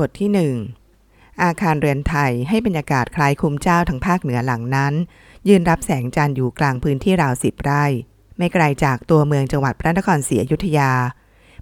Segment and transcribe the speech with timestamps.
[0.00, 0.54] บทที่หนึ่ง
[1.42, 4.94] อาคารเรือนไทยให้บรรยากาศคล้ายคุ้มเจ้าทางภาคเหนือหลังนั้น
[5.48, 7.84] ยืนรับแสงจันทร์อยู่กลางพื้นที่ราวสิบไร่
[8.38, 10.92] ไม่ไกลจากตัวเมืองจังหวัดพระนครศรีอยุธยา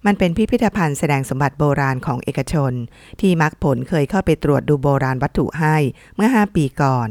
[0.07, 2.73] มันเป็นพิพิธภัณฑ์แสดงสมบัติโบราณของเอกชน
[3.21, 5.77] ที่มักผลเคยเข้าไปตรวจดูโบราณวัตถุให้
[6.17, 7.09] เมื่อ 5 ปีก่อน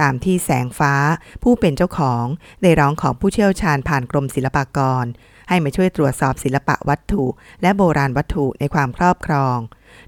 [0.00, 0.94] ตามที่แสงฟ้า
[1.42, 2.24] ผู้เป็นเจ้าของ
[2.62, 5.04] ได้ร้องของผู้เชี่ยวชาญผ่านกรมศิลปากร
[5.48, 7.24] ให้มาช่วยตรวจสอบศิลปะวัตถุ
[7.62, 9.58] และโบราณวัตถุในความครอบครอง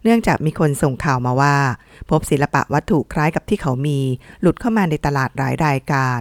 [0.07, 1.57] เนื่องจากมีคนส่งข่าวมาว่า
[2.11, 3.99] พบศิลปะวัตถุคล้ายกับที่เขามี
[4.41, 6.19] หลุดเข้ามาในตลาดหลายรายการ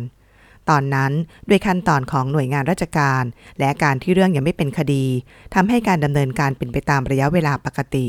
[0.69, 1.11] ตอนนั้น
[1.49, 3.23] ด้วยขั้นตอนของหน่วยงานราชการ
[3.59, 5.05] และการที่เรื่องยังไม่เป็นคดี
[5.53, 8.05] ทำให้การดำเนินการเป็นไปตามระยะเวลาปกติ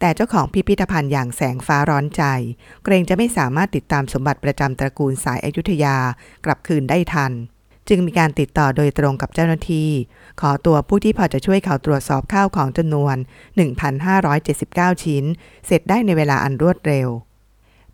[0.00, 2.22] แต่เจ้าของพิพิธภัณฑ์อย่างแสงฟ้าร้อนใจ
[2.84, 5.96] เกรงจะไม่สามารถติดตามสมบัติประจำตระกูลสายอายุธยา
[6.44, 7.32] กลับคืนได้ทัน
[7.88, 9.90] จึงมีการติดต่อโดยตรงกับเจ้าหน้าที่
[10.40, 13.16] ขอตัวผู้ที่พอจะช่วยเขาตรวจสอบข้าวของจำนวน
[14.30, 15.24] 1,579 ชิ้น
[15.66, 17.08] เสร็จได้ในเวลาอันรวดเร็ว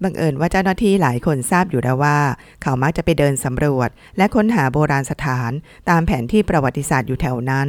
[0.02, 2.18] บังเอิญว่าเจ้าหน้าที่หลายคนทราบอยู่แล้วว่า
[2.63, 5.52] เขามักจะไปเดินสำรวจ และค้นหาโบราณสถาน
[5.88, 7.68] ตามแผนที่ประวัติศาสตร์อยู่แถวนั้น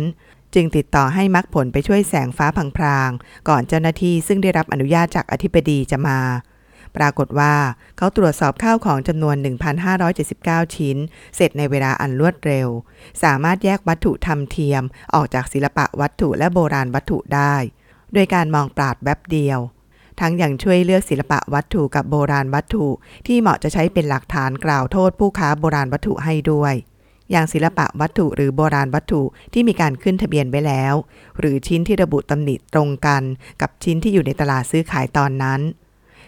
[0.54, 3.10] จึงติดต่อให้มักผลไปช่วยแสงฟ้าพังพราง
[3.50, 6.20] ก่อนเจ้าหน้าที่ซึ่งได้รับอนุญาตจากอธิบดีจะมา
[6.98, 7.56] ปรากฏว่า
[7.98, 9.36] เขาตรวจสอบข้าวของจำนวน
[10.06, 10.98] 1,579 ชิ้น
[11.36, 12.68] เสร็จในเวลาอันรวดเร็ว
[13.24, 17.56] สามารถแยกวัตถุทำเทียม ออกจากศิลปะวัตถุและโบราณวัตถุได้
[18.14, 19.60] โดยการมองปราดแวบเดียว
[20.20, 22.88] ทั้งยังช่วยเลือกศิลปะวัตถุกับโบราณวัตถุ
[23.28, 26.74] ที่เหมาะจะใช้เป็นหลักฐานกล่าวโทษผู้ค้าโบราณวัตถุให้ด้วย
[27.32, 29.22] อย่างศิลปะวัตถุหรือโบราณวัตถุ
[29.54, 30.94] ที่มีการขึ้นทะเบียนไว้แล้ว
[31.40, 33.24] หรือชิ้นที่ระบุตำหนิตรงกัน
[33.62, 35.62] กับชิ้นที่อยู่ในตลาดซื้อขายตอนนั้น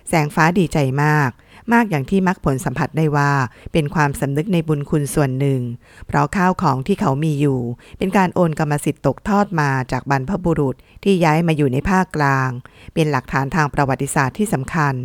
[0.08, 1.31] แสงฟ้าดีใจมาก
[1.73, 3.31] มากอย่างที่มักผลสัมผัสได้ว่า
[3.73, 5.61] เป็นความสำนึกในบุญคุณส่วนหนึ่ง
[6.08, 7.59] เพราะข้าวของที่เขามีอยู่
[7.97, 12.49] เป็นการโอนกรรมสิทธิ์ตกทอดมาจากบรรพบุรุษที่ย้ายมาอยู่ในภาคกลาง
[12.94, 14.95] เป็นหลักฐานทางประวัติศาสตร์ที่สำคัญ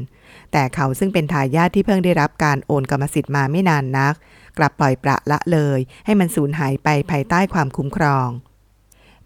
[0.53, 4.15] แต่เขาซึ่งเป็นทายาทที่เพิ่งได้รับการโอนกรรมสิทธิ์มาไม่นานนัก
[4.59, 8.29] กลับปล่อยปละละเลย ให้มันสูญหายไปภายใต้ความคุ้มครอง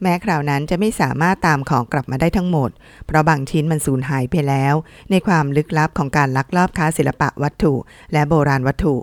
[0.03, 2.71] แม้คราวนั้นจะไม่สามารถตามของกลับมาได้ทั้งหมด
[3.07, 4.75] เพราะบางชิ้นมันสูญหายไปแล้ว
[5.11, 7.75] ในความลึกลับของการลักลอบค้าศิลปะวัตถุ
[8.12, 8.97] และโบราณวัตถุ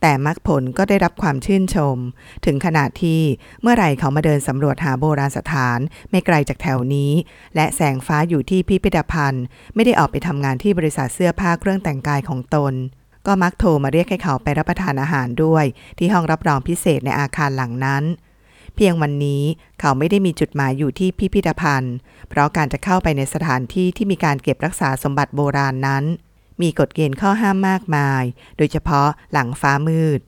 [0.00, 1.96] แต่มรรคผลก็ได้รับความชื่นชม
[2.44, 3.20] ถึงขนาดที่
[3.62, 5.78] เมื่อไหร่เขามาเดินสำรวจหาโบราณสถาน
[6.10, 7.12] ไม่ไกลจากแถวนี้
[7.54, 9.44] และแสงฟ้าอยู่ที่พิพิธภัณฑ์
[9.74, 12.74] ไม่ได้ออกไปทำงานที่บริษัทเสื้อผ้าเครื่องแต่งกายของตน
[13.26, 15.64] ก็มักโทรมาเรียกให้เขาไปรับประทานอาหารด้วย
[15.98, 18.04] ที่ห้องรับรองพิเศษในอาคารหลังนั้น
[18.76, 19.42] เพียงวันนี้
[19.80, 21.94] เขาไม่ได้มีจุดหมายอยู่ที่พิพิธภัณฑ์
[22.28, 26.04] เพราะการจะเข้าไปในสถานที่ที่มีการเก็บรักษาสมบัติโบราณนั้น
[26.62, 28.22] มีกฎเกณฑ์ข้อห้ามมากมาย
[28.56, 30.20] โดยเฉพาะหลังฟ้ามืด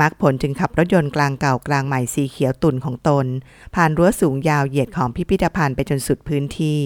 [0.00, 3.26] มักผลจึงขับรถยนต์กลางเก่ากลางใหม่สีเขียวตุ่นของตน
[3.74, 6.80] ผ่านรั้วสูงยาวเหยียดของพิพิธภัณฑ์ไปจนสุดพื้นที่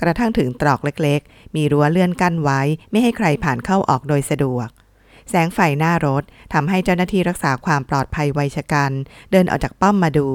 [0.00, 4.68] กระทั่งถึงตรอกเล็กๆ มีรั้วเลื่อนกั้นไว้ไม่ให้ใครผ่านเข้าออกโดยสะดวก
[5.30, 6.22] แสงไฟหน้ารถ
[6.52, 8.92] ทำให้เจ้าหน้าที่รักษาความปลอดภัยไวยชะกัน
[9.30, 10.28] เดินออกจากป้อมมาดู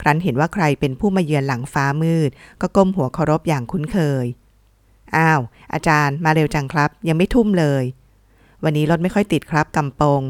[0.00, 2.30] ครั้นเห็นว่าใครเป็นผู้มาเยือนหลังฟ้ามืด
[2.60, 4.26] ก็ก้มหัวเคารพอย่างคุ้นเคย
[5.16, 5.40] อ้าว
[5.72, 7.84] อาจารย์มาเร็วจังครับ ยังไม่ทุ่มเลย
[8.64, 10.22] วันนี้รถไม่ค่อยติดครับกำปง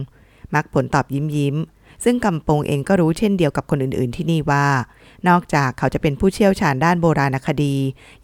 [0.55, 1.57] มักผลตอบยิ้มยิ้ม
[2.05, 4.67] ซึ่งกำปงเองก็รู้เช่นเดียวกับคนอื่น ๆ ที่นี่ว่า
[5.29, 7.77] นอกจากเขาจะเป็นผู้เชี่ยวชาญด้านโบราณคดี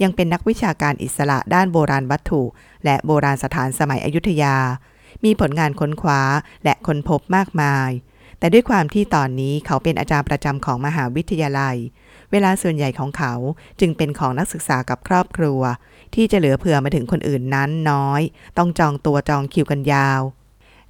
[0.02, 2.42] ยังเป็นนักวิชาการอิสระด้านโบราณวัตถุ
[2.84, 4.56] และโบราณสถานสมัยอยุธยา
[5.24, 6.20] มีผลงานค้นคว้า
[6.64, 7.90] และค้นพบมากมาย
[8.38, 11.76] แต่ด้วยความที่ตอนนี้เขาเป็นอาจารย์ประจำของมหาวิทยาลัย
[12.30, 13.34] เวลาส่วนใหญ่ของเขา
[13.80, 15.60] จึงเป็นของนักศึกษากับครอบครัว
[16.14, 18.20] ที่จะเหลือเผื่อมาถึงคนอื่นนั้นน้อย
[18.58, 20.20] ต้องจองตัวจองคิวกันยาว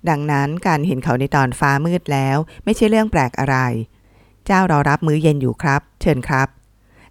[0.09, 3.57] ดังนั้นการเห็นเขาในตอนฟ้ามืดแล้ว ไม่ใช่เรื่องแปลกอะไร
[4.47, 6.49] เจ้ารอรับมื้อเย็นอยู่ครับ เชิญครับ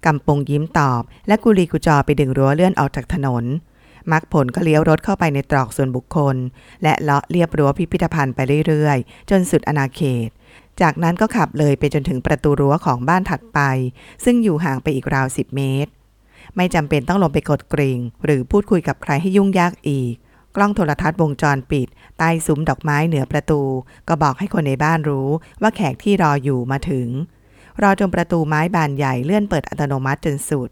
[0.06, 3.44] กำปงยิ้มตอบ และกุลีกุจอไปดึงรั้วเลื่อนออกจากถนน
[4.12, 6.36] มักผลก็เลี้ยวรถเข้าไปในตรอกส่วนบุคคล
[6.84, 10.30] และเลาะเลียบรั้วพิพิธภัณฑ์ไปเรื่อยๆ จนสุดอาณาเขต
[10.82, 13.60] จากนั้นก็ขับเลยไปจนถึงประตูรั้วของบ้านถัดไป
[14.24, 15.92] ซึ่งอยู่ห่างไปอีกราวสิบเมตร
[16.56, 20.14] ไม่จำเป็นต้องลงไปกดกริ่ง หรือพูดคุยกับใครให้ยุ่งยากอีก
[20.56, 21.88] กล้องโทรทัศน์วงจรปิด
[22.18, 23.62] ใต้ซุ้มดอกไม้เหนือประตู
[24.08, 25.30] ก็บอกให้คนในบ้านรู้
[25.62, 27.08] ว่าแขกที่รออยู่มาถึง
[27.82, 30.70] รอจนประตูไม้บานใหญ่เลื่อนเปิดอัตโนมัติจนสุด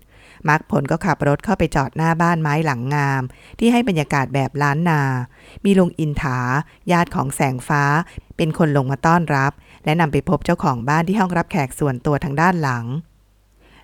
[0.49, 3.21] มักผลก็ขับรถเข้าไปจอดหน้าบ้านไม้หลังงาม
[3.59, 5.01] ที่ให้บรรยากาศแบบล้านนา
[5.65, 6.39] มีลุงอินถา
[6.91, 7.83] ญาติของแสงฟ้า
[8.37, 9.51] เป็นคนลงมาต้อนรับ
[9.85, 12.85] และนำไปพบเจ้าของบ้านที่ห้องรับแขกส่วนตัวทางด้านหลัง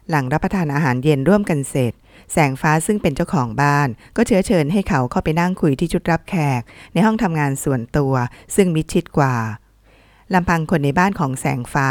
[0.09, 1.93] หลังรับประทานอาหารเย็นร่วมกันเสร็จ
[2.33, 6.61] แสงฟ้าซึ่งเป็นเจ้าของบ้าน ก็เชื้อเชิญให้เขาเข้าไปนั่งคุยที่ชุดรับแขก
[6.93, 8.13] ในห้องทำงานส่วนตัว
[8.55, 9.35] ซึ่งมิดชิดกว่า
[10.33, 11.89] ลำพังคนในบ้านของแสงฟ้า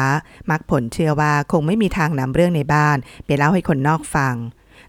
[0.50, 4.35] มักผลเชื่อว่าคงไม่มีทางนำเรื่องในบ้าน ไปเล่าให้คนนอกฟัง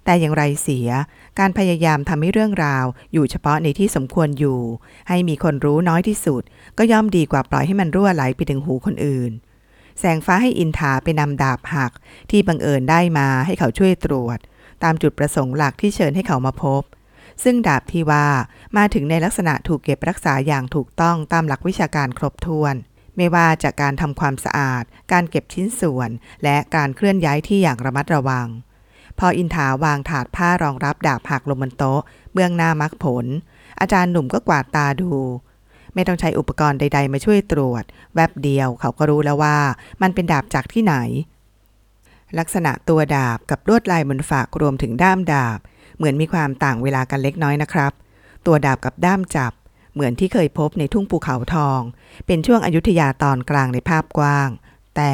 [0.06, 0.90] แต่อย่างไรเสีย
[1.40, 4.60] การพยายามทำให้เรื่องราว อยู่เฉพาะในที่สมควรอยู่
[5.10, 6.44] ให้มีคนรู้น้อยที่สุด
[6.78, 9.32] ก็ย่อมดีกว่าปล่อยให้มันรั่วไหลไปถึงหูคนอื่น
[10.00, 11.92] แสงฟ้าให้อินทาไปนำดาบหัก
[12.30, 14.38] ที่บังเอิญได้มาให้เขาช่วยตรวจ
[14.84, 16.84] ตามจุดประสงค์หลักที่เชิญให้เขามาพบ
[17.44, 18.28] ซึ่งดาบที่ว่า
[18.78, 22.76] มาถึงในลักษณะถูกเก็บรักษาอย่างถูกต้องตามหลักวิชาการครบถ้วน
[23.18, 26.10] ไม่ว่าจากการทำความสะอาด การเก็บชิ้นส่วน
[26.44, 28.48] และการเคลื่อนย้ายที่อย่างระมัดระวัง
[29.20, 32.02] พออินทาวางถาดผ้ารองรับดาบหักลงบนโต๊ะ
[32.34, 33.26] เบื้องหน้ามักผล
[33.80, 35.12] อาจารย์หนุ่มก็กวาดตาดู
[35.94, 37.84] ไม่ต้องใช้อุปกรณ์ใด ๆ มาช่วยตรวจ
[38.16, 39.58] แวบเดียวเขาก็รู้แล้วว่า
[40.02, 40.96] มันเป็นดาบจากที่ไหน
[42.40, 45.60] ลักษณะตัวดาบกับลวดลายบนฝากรวมถึงด้ามดาบ
[45.98, 47.92] เหมือนมีความต่างเวลากันเล็กน้อยนะครับ
[48.46, 49.54] ตัวดาบกับด้ามจับ
[49.94, 51.82] เหมือนที่เคยพบในทุ่งภูเขาทอง
[52.26, 54.50] เป็นช่วงอายุทยาตอนกลางในภาพกว้าง
[54.96, 55.14] แต่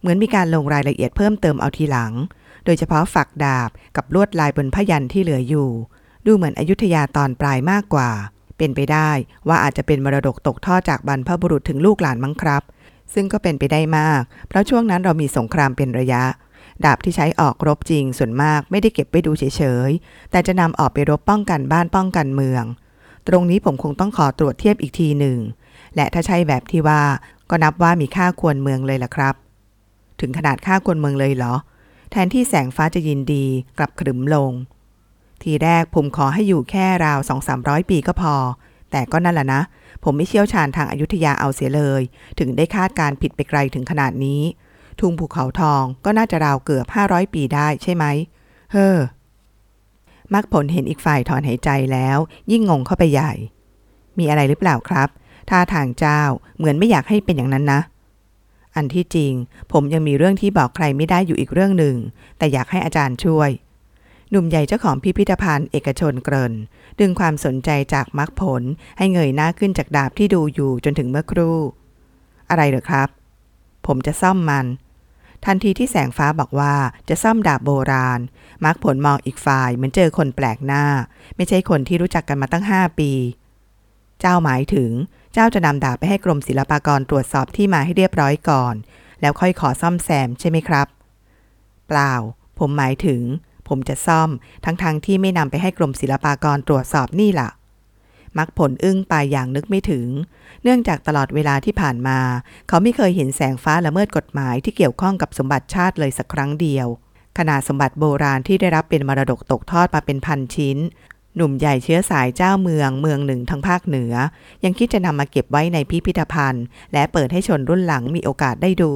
[0.00, 2.12] เหมือนมีการลงรายละเอียดเพิ่มเติมเอาทีหลัง
[2.66, 5.70] โดยเฉพาะฝักดาบกับลวดลายบนพยันที่เหลืออยู่
[6.26, 8.10] ดูเหมือนอยุธยาตอนปลายมากกว่า
[8.58, 9.10] เป็นไปได้
[9.48, 12.62] ว่าอาจจะเป็นมรดกตกทอดจากบรรพบุรุษถึงลูกหลานมั้งครับ
[13.14, 16.22] ซึ่งก็เป็นไปได้มาก เพราะช่วงนั้นเรามีสงครามเป็นระยะ
[16.84, 22.64] ดาบที่ใช้ออกรบจริงส่วนมากไม่ได้เก็บไว้ดูเฉยๆ แต่จะนำออกไปรบป้องกันบ้านป้องกันเมือง
[23.28, 25.38] ตรงนี้ผมคงต้องขอตรวจเทียบอีกทีหนึ่ง
[25.96, 27.00] และถ้าใช่แบบที่ว่า
[27.50, 29.34] ก็นับว่ามีค่าควรเมืองเลยล่ะครับ
[30.20, 31.54] ถึงขนาดค่าควรเมืองเลยเหรอ
[32.10, 33.46] แทนที่แสงฟ้าจะยินดี
[33.78, 34.52] กลับขรึมลง
[35.42, 38.34] ทีแรกผมขอให้อยู่แค่ราวสองสามร้อยปีก็พอ
[38.90, 39.62] แต่ก็นั่นแหละนะ
[40.04, 42.02] ผมไม่เชี่ยวชาญทางอายุทยาเอาเสียเลย
[42.38, 44.42] ถึงได้คาดการผิดไปไกลถึงขนาดนี้
[45.00, 48.04] ทุ่งภูเขาทองก็น่าจะราวเกือบห้าร้อยปีได้ใช่ไหม
[48.72, 48.96] เฮ้อ
[50.34, 52.18] มักผลเห็นอีกฝ่ายถอนหายใจแล้ว
[52.50, 53.32] ยิ่งงงเข้าไปใหญ่
[54.18, 55.08] มีอะไรหรือเปล่าครับ
[55.50, 56.20] ท่าทางเจ้า
[56.56, 57.80] เหมือนไม่อยากให้เป็นอย่างนั้นนะ
[58.76, 59.32] อันที่จริง
[59.72, 61.96] ผมยังมีเรื่องที่บอกใครไม่ได้อยู่อีกเรื่องหนึ่ง
[62.38, 63.50] แต่อยากให้อาจารย์ช่วย
[64.30, 66.54] หนุ่มใหญ่เจ้าของพิพิธภัณฑ์เอกชนเกริ่น
[67.00, 68.62] ดึงความสนใจจากมรรคผล
[68.98, 71.58] ให้เงยหน้าขึ้นจากดาบที่ดูอยู่จนถึงเมื่อครู่
[72.50, 73.08] อะไรเหรอครับ
[73.86, 74.66] ผมจะซ่อมมัน
[75.44, 76.74] ทันทีที่แสงฟ้าบอกว่า
[77.08, 78.20] จะซ่อมดาบโบราณ
[78.64, 80.84] มรรคผลมองอีกฝ่ายเหมือนเจอคนแปลกหน้า
[81.36, 83.12] ไม่ใช่คนที่รู้จักกันมาตั้งห้าปี
[84.20, 84.90] เจ้าหมายถึง
[85.38, 88.74] เจ้าจะนำดาบไปให้กรมศิลปากรตรวจสอบที่มาให้เรียบร้อยก่อน
[89.20, 90.86] แล้วค่อยขอซ่อมแซมใช่ไหมครับ
[91.88, 92.14] เปล่า
[92.58, 93.22] ผมหมายถึง
[93.68, 94.30] ผมจะซ่อม
[94.64, 97.50] ทั้งๆทที่ไม่นำไปให้กรมศิลปากรตรวจสอบนี่ล่ะ
[98.38, 100.08] มักผลอึ้งไปอย่างนึกไม่ถึง
[100.62, 102.18] เนื่องจากตลอดเวลาที่ผ่านมา
[102.68, 106.86] เขาไม่เคยเห็นแสงฟ้าละเมิดกฎหมายที่เกี่ยวข้องกับสมบัติชาติเลยสักครั้งเดียว
[107.38, 110.78] ขนาดสมบัติโบราณที่ได้รับเป็นมรดกตกทอดมาเป็นพันชิ้น
[111.36, 114.14] หนุ่มใหญ่เชื้อสายเจ้าเมืองเมืองหนึ่งทางภาคเหนือ
[114.64, 118.92] ยังคิดจะนำมาเก็บไว้ในพิพิธภัณฑ์ และเปิดให้ชนรุ่นหลังมีโอกาสได้ดู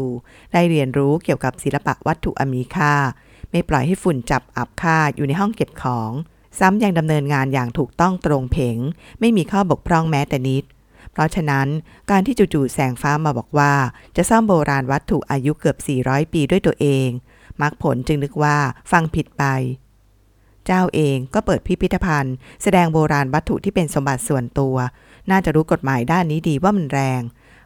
[0.53, 2.95] ได้เรียนรู้เกี่ยวกับศิลปะวัตถุอมีค่า
[3.51, 6.11] ไม่ปล่อยให้ฝุ่นจับอับค่าอยู่ในห้องเก็บของ
[6.59, 8.79] ซ้ำยังดำเนินงานอย่างถูกต้องตรงเพง
[9.21, 10.65] ไม่มีข้อบกพร่องแม้แต่นิด
[11.13, 11.69] เพราะฉะนั้น
[12.11, 13.73] การที่จู่ๆแสงฟ้ามาบอกว่า
[14.17, 15.77] จะซ่อมโบราณวัตถุอายุเกือบ
[16.07, 17.09] 400 ปีด้วยตัวเอง
[17.63, 18.57] มักผลจึงนึกว่า
[18.91, 19.45] ฟังผิดไป
[20.67, 24.77] เจ้าเองก็เปิดพิพิธภัณฑ์ แสดงโบราณวัตถุที่เป็นสมบัติส่วนตัว
[25.31, 27.23] น่าจะรู้กฎหมายด้านนี้ดีว่ามันแรง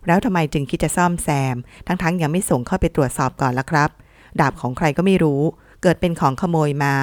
[0.07, 1.57] แล้วทำไมจึงคิดจะซ่อมแซม
[1.87, 3.91] ทั้งๆยังไม่ส่งเข้าไปตรวจสอบก่อนละครับ
[4.41, 5.43] ดาบของใครก็ไม่รู้
[5.83, 6.95] เกิดเป็นของขโมยมา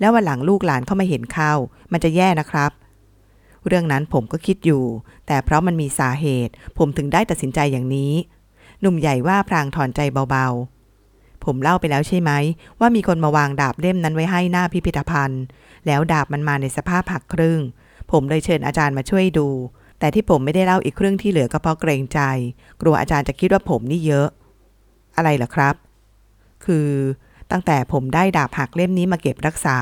[0.00, 1.52] แล้ววันหลังลูกหลานเข้ามาเห็นเข้า
[1.92, 2.70] มันจะแย่นะครับ
[3.66, 4.84] เรื่องนั้นผมก็คิดอยู่
[5.26, 8.12] แต่เพราะมันมีสาเหตุ ผมถึงได้ตัดสินใจอย่างนี้
[8.80, 10.79] หนุ่มใหญ่ว่าพรางถอนใจเบาๆ
[11.44, 12.30] ผมเล่าไปแล้วใช่ไหม
[12.80, 15.44] ว่ามีคนมาวางดาบเล่มนั้นไว้ให้หน้าพิพิธภัณฑ์
[15.86, 17.60] แล้วดาบมันมาในสภาพหักครึ่ง
[18.10, 19.48] ผมเลยเชิญอาจารย์มาช่วยดู
[19.98, 22.20] แต่ที่ผมไม่ได้เล่าอีกครึ่งที่เหลือก็เพราะเกรงใจ
[22.80, 24.28] กลัวอาจารย์จะคิดว่าผมนี่เยอะ
[25.16, 25.74] อะไรเหรอครับ
[26.64, 26.88] คือ
[27.50, 29.78] ตั้งแต่ผมได้ดาบหักเล่มนี้มาเก็บรักษา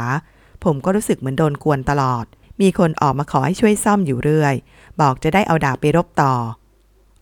[0.64, 2.24] ผมก็รู้สึกเหมือนโดนกวนตลอด
[2.60, 4.54] มีคนออกมาขอให้ช่วยซ่อมอยู่เรื่อย
[5.00, 6.34] บอกจะได้เอาดาบไปรบต่อ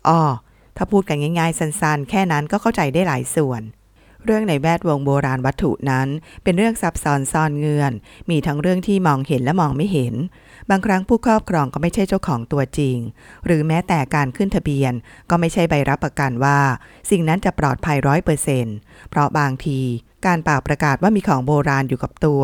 [0.08, 0.20] อ้อ
[0.76, 3.62] ถ้าพูดกันง่ายๆ สั้นๆ แค่นั้นก็เข้าใจได้หลายส่วน
[4.26, 6.08] เรื่องในแวดวงโบราณวัตถุนั้น
[6.42, 7.92] เป็นเรื่องซับซ้อนซ่อนเงื่อน
[8.30, 10.14] มีทั้งเรื่องที่มองเห็นและมองไม่เห็น
[10.70, 12.96] บางครั้งผู้ครอบครองก็ไม่ใช่เจ้าของตัวจริง
[13.46, 14.92] หรือแม้แต่การขึ้นทะเบียน
[15.30, 16.58] ก็ไม่ใช่ใบรับประกันว่า
[17.10, 18.76] สิ่งนั้นจะปลอดภัยร้อยเปอร์เซ็นต์
[19.10, 19.80] เพราะบางที
[20.26, 22.42] การเป่าประกาศว่ามีของโบราณอยู่กับตัว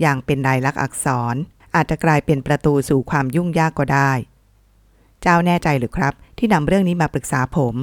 [0.00, 1.34] อย่างเป็นลายลักษณ์อักษร
[1.74, 4.12] อาจจะกลายเป็นประตูสู่ความยุ่งยากก็ได้
[5.22, 7.74] เจ้าแน่ใจหรือครับ ที่นำเรื่องนี้มาปรึกษาผม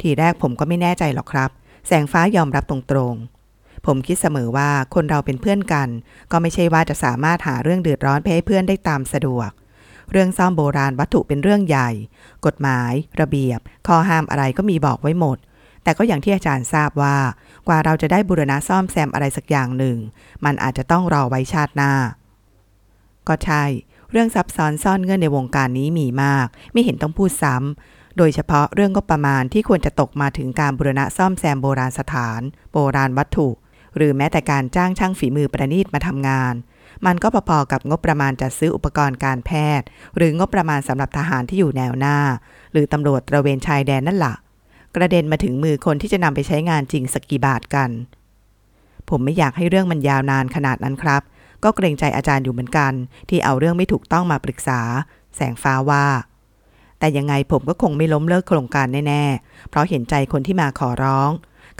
[0.00, 1.50] ทีแรกผมก็ไม่แน่ใจหรอกครับ
[1.86, 5.88] แสงฟ้ายอมรับตรงๆ ผมคิดเสมอว่าคนเราเป็นเพื่อนกัน
[6.30, 9.50] ก็ไม่ใช่ว่าจะสามารถหาเรื่องเดือดร้อนไปให้เพื่อนได้ตามสะดวก
[10.10, 11.90] เรื่องซ่อมโบราณวัตถุเป็นเรื่องใหญ่
[12.46, 15.38] กฎหมาย ระเบียบ ข้อห้ามอะไรก็มีบอกไว้หมด
[15.84, 17.16] แต่ก็อย่างที่อาจารย์ทราบว่า
[17.68, 19.96] กว่าเราจะได้บุรณะซ่อมแซมอะไรสักอย่างหนึ่ง
[20.44, 21.92] มันอาจจะต้องรอไว้ชาติหน้า
[23.28, 23.64] ก็ใช่
[24.10, 32.40] เรื่องซับซ้อนซ่อนเงื่อนในวงการนี้มีมาก ไม่เห็นต้องพูดซ้ำ โดยเฉพาะเรื่องงบประมาณที่ควรจะตกมาถึงการบุรณะซ่อมแซมโบราณสถาน
[32.72, 33.48] โบราณวัตถุ
[33.96, 36.54] หรือแม้แต่การจ้างช่างฝีมือประณีตมาทำงาน
[37.06, 39.50] มันก็พอๆกับงบประมาณจัดซื้ออุปกรณ์การแพ
[39.80, 42.18] ทย์ หรืองบประมาณสำหรับทหารที่อยู่แนวหน้า
[42.72, 44.34] หรือตำรวจตระเวนชายแดนนั่นละ่ะ
[44.94, 47.90] กระเด็นมาถึงมือคนที่จะนำไปใช้งานจริงสักกี่บาทกัน
[49.08, 51.22] ผมไม่อยากให้เรื่องมันยาวนานขนาดนั้นครับ
[51.64, 52.92] ก็เกรงใจอาจารย์อยู่เหมือนกัน
[53.28, 54.80] ที่เอาเรื่องไม่ถูกต้องมาปรึกษา
[55.36, 56.04] แสงฟ้าว่า
[57.02, 61.30] แต่ยังไงผมก็คงไม่ล้มเลิกโครงการแน่ๆ เพราะเห็นใจคนที่มาขอร้อง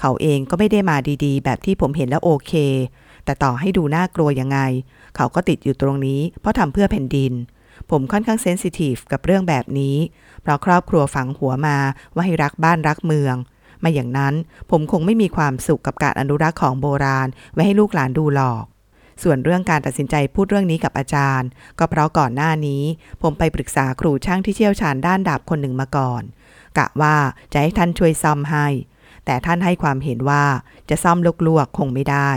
[0.01, 2.53] เขาเองก็ไม่ได้มาดีๆ แบบที่ผมเห็นแล้วโอเค
[3.25, 4.59] แต่ต่อให้ดูน่ากลัวยังไง
[5.17, 7.33] เขาก็ติดอยู่ตรงนี้ เพราะทำเพื่อแผ่นดิน
[7.91, 9.97] ผมค่อนข้างเซนซิทีฟกับเรื่องแบบนี้
[10.43, 11.79] เพราะครอบครัวฝังหัวมา
[12.15, 13.35] ว่าให้รักบ้านรักเมือง
[13.81, 14.35] ไม่อย่างนั้น
[14.71, 18.65] ผมคงไม่มีความสุขกับการอนุรักษ์ของโบราณ ไว้ให้ลูกหลานดูหรอก
[19.23, 21.49] ส่วนเรื่องการตัดสินใจพูดเรื่องนี้กับอาจารย์
[21.79, 22.83] ก็เพราะก่อนหน้านี้
[23.23, 26.23] ผมไปปรึกษาครูช่างที่เชี่ยวชาญด้านดาบคนหนึ่งมาก่อน
[26.79, 27.17] กะว่า
[27.53, 28.67] จะให้ท่านช่วยซ่อมให้
[29.25, 30.45] แต่ท่านให้ความเห็นว่า
[30.89, 32.31] จะซ่อมลวกๆคงไม่ได้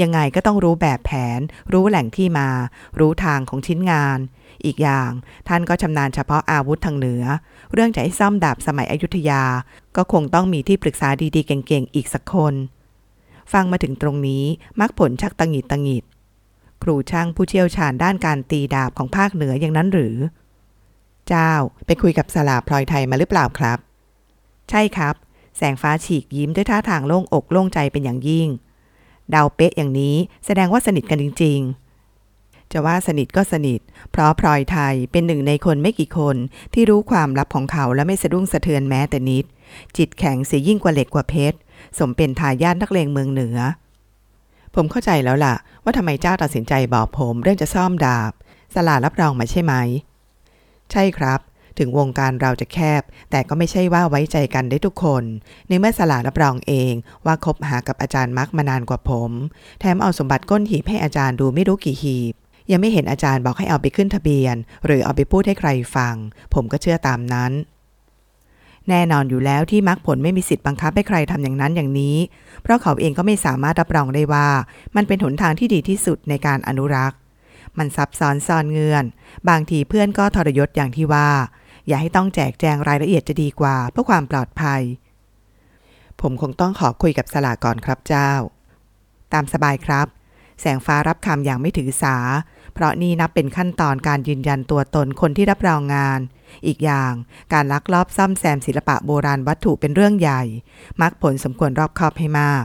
[0.00, 1.40] ยังไงก็ต้องรู้แบบแผน
[1.72, 2.48] รู้แหล่งที่มา
[2.98, 4.18] รู้ทางของชิ้นงาน
[4.64, 5.10] อีกอย่าง
[5.48, 7.24] ท่านก็ชำนาญเฉพาะอาวุธทางเหนือ
[7.72, 9.42] เรื่องจะให้ซ่อมดาบสมัยอยุธยา
[9.96, 12.54] ก็คงต้องมีที่ปรึกษาดีๆเก่งๆอีกสักคน
[13.52, 14.44] ฟังมาถึงตรงนี้
[14.80, 16.04] มักผลชักตังหิดตังหิด
[16.82, 20.16] ครูช่างผู้เชี่ยวชาญด้านการตีดาบของภาคเหนืออย่างนั้นหรือ
[21.28, 21.52] เจ้า
[21.86, 23.78] ไปคุยกับสลาพลอยไทยมาหรือเปล่าครับ
[24.70, 25.14] ใช่ครับ
[25.56, 28.48] แสงฟ้าฉีกยิ้มด้วยท่าทางโล่งอกโล่งใจเป็นอย่างยิ่ง
[29.30, 36.36] เดาเป๊ะอย่างนี้แสดงว่าสนิทกันจริง ๆ จะว่าสนิทก็สนิท เพราะพลอยไทยเป็นหนึ่งในคนไม่กี่คน
[36.74, 39.44] ที่รู้ความลับของเขาและไม่สะดุ้งสะเทือนแม้แต่นิด
[39.96, 41.56] จิตแข็งเสียยิ่งกว่าเหล็กกว่าเพชร
[41.98, 43.58] สมเป็นทายาทนักเลงเมืองเหนือ
[44.74, 48.32] ผมเข้าใจแล้วล่ะ ว่าทำไมเจ้าตัดสินใจบอกผมเรื่องจะซ่อมดาบ
[48.74, 49.74] สลารับรองมาใช่ไหม
[50.92, 51.40] ใช่ครับ
[51.78, 55.24] ถึงวงการเราจะแคบ แต่ก็ไม่ใช่ว่าไว้ใจกันได้ทุกคน
[55.68, 56.92] ในเมื่อสลารับรองเอง
[57.26, 59.30] ว่าคบหากับอาจารย์มักมานานกว่าผม
[59.80, 62.34] แถมเอาสมบัติก้นหีบให้อาจารย์ดูไม่รู้กี่หีบ
[62.70, 66.14] ยังไม่เห็นอาจารย์บอกให้เอาไปขึ้นทะเบียน หรือเอาไปพูดให้ใครฟัง
[66.54, 67.52] ผมก็เชื่อตามนั้น
[68.88, 72.16] แน่นอนอยู่แล้วที่มักผลไม่มีสิทธิ์บังคับให้ใครทำอย่างนั้นอย่างนี้
[72.62, 74.48] เพราะเขาเองก็ไม่สามารถรับรองได้ว่า
[74.96, 77.18] มันเป็นหนทางที่ดีที่สุดในการอนุรักษ์
[77.78, 79.04] มันซับซ้อนซ่อนเงื่อน
[79.48, 81.28] บางทีเพื่อนก็ทรยศอย่างที่ว่า
[81.86, 84.80] อย่าให้ต้องแจกแจงรายละเอียดจะดีกว่าเพื่อความปลอดภัย
[86.20, 88.30] ผมคงต้องขอคุยกับสลาก่อนครับเจ้า
[89.32, 90.06] ตามสบายครับ
[90.60, 92.16] แสงฟ้ารับคำอย่างไม่ถือสา
[92.74, 96.20] เพราะนี่นับเป็นขั้นตอนการยืนยันตัวตนคนที่รับรองงาน
[96.66, 97.12] อีกอย่าง
[97.52, 100.42] การลักลอบซ่อมแซมศิลปะโบราณวัตถุเป็นเรื่องใหญ่
[101.02, 102.64] มักผลสมควรรอบคอบให้มาก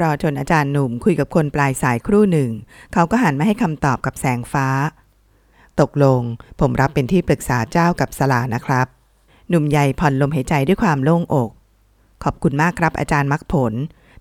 [0.00, 2.50] รอจนอาจารย์หนุ่มคุยกับคนปลายสายครู่หนึ่ง
[2.92, 4.68] เขาก็หันมาให้คำตอบกับแสงฟ้า
[5.80, 6.22] ตกลง
[6.60, 8.86] ผมรับเป็นที่ปรึกษาเจ้ากับสลานะครับ
[9.48, 11.50] หนุ่มใหญ่ผ่อนลมหายใจด้วยความโล่งอก
[12.24, 13.72] ขอบคุณมากครับอาจารย์มักผล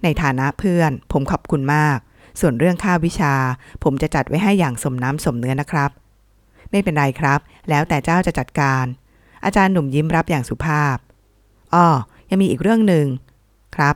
[0.04, 1.98] ในฐานะเพื่อน ผมขอบคุณมาก
[2.40, 3.34] ส่วนเรื่องค่าวิชา
[3.84, 5.92] ผมจะจัดไว้ให้อย่างสมน้ำสมเนื้อนะครับ
[6.72, 8.86] ไม่เป็นไรครับ แล้วแต่เจ้าจะจัดการ
[9.46, 10.98] อาจารย์หนุ่มยิ้มรับอย่างสุภาพ
[11.74, 11.88] อ้อ
[12.30, 13.06] ยังมีอีกเรื่องหนึ่ง
[13.76, 13.96] ครับ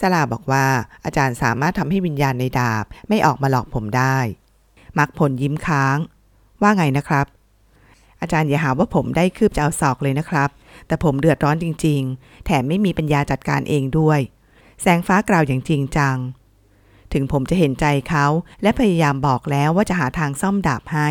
[0.00, 0.66] สลาบอกว่า
[1.04, 4.18] อาจารย์สามารถทำให้วิญญาณในดาบไม่ออกมาหลอกผมได้
[4.98, 5.96] มักผลยิ้มค้าง
[6.62, 7.26] ว่าไงนะครับ
[8.20, 10.50] อาจารย์อย่าหาว่าผมได้คืบจะเอาศอกเลยนะครับ
[10.86, 14.20] แต่ผมเดือดร้อนจริง ๆ แถมไม่มีปัญญาจัดการเองด้วย
[14.82, 16.16] แสงฟ้ากล่าวอย่างจริงจัง
[17.12, 18.26] ถึงผมจะเห็นใจเขา
[18.62, 21.08] และพยายามบอกแล้วว่าจะหาทางซ่อมดาบให้